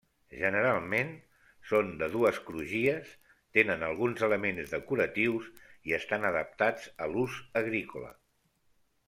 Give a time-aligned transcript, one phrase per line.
[0.37, 1.09] Generalment
[1.71, 3.11] són de dues crugies,
[3.59, 5.51] tenen alguns elements decoratius
[5.91, 8.13] i estan adaptats a l'ús agrícola.